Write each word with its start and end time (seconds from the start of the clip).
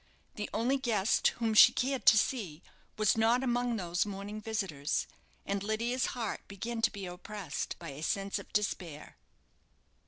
The 0.33 0.49
only 0.51 0.77
guest 0.79 1.27
whom 1.37 1.53
she 1.53 1.71
cared 1.73 2.07
to 2.07 2.17
see 2.17 2.63
was 2.97 3.15
not 3.15 3.43
among 3.43 3.75
those 3.75 4.03
morning 4.03 4.41
visitors; 4.41 5.05
and 5.45 5.61
Lydia's 5.61 6.07
heart 6.17 6.41
began 6.47 6.81
to 6.81 6.89
be 6.91 7.05
oppressed 7.05 7.75
by 7.77 7.89
a 7.89 8.01
sense 8.01 8.39
of 8.39 8.51
despair. 8.51 9.19